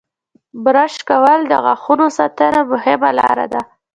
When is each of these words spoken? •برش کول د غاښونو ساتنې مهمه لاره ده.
•برش 0.63 0.93
کول 1.09 1.39
د 1.47 1.53
غاښونو 1.65 2.05
ساتنې 2.17 2.61
مهمه 2.71 3.09
لاره 3.19 3.45
ده. 3.53 3.61